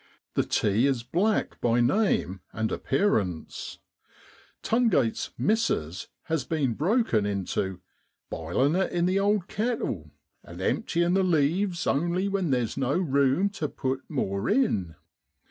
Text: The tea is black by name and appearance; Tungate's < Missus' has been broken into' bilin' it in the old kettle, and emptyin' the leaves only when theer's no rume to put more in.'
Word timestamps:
The 0.33 0.41
tea 0.43 0.87
is 0.87 1.03
black 1.03 1.61
by 1.61 1.79
name 1.79 2.41
and 2.53 2.71
appearance; 2.71 3.77
Tungate's 4.63 5.29
< 5.33 5.37
Missus' 5.47 6.07
has 6.23 6.43
been 6.43 6.73
broken 6.73 7.27
into' 7.27 7.81
bilin' 8.31 8.75
it 8.75 8.91
in 8.91 9.05
the 9.05 9.19
old 9.19 9.47
kettle, 9.47 10.09
and 10.43 10.59
emptyin' 10.59 11.13
the 11.13 11.21
leaves 11.21 11.85
only 11.85 12.27
when 12.27 12.49
theer's 12.49 12.77
no 12.77 12.97
rume 12.99 13.51
to 13.53 13.69
put 13.69 13.99
more 14.09 14.49
in.' 14.49 14.95